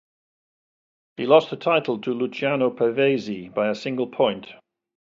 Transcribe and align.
He 1.17 1.27
lost 1.27 1.51
the 1.51 1.57
title 1.57 1.99
to 2.01 2.11
Luciano 2.15 2.71
Pavesi 2.71 3.53
by 3.53 3.67
a 3.69 3.75
single 3.75 4.07
point. 4.07 4.47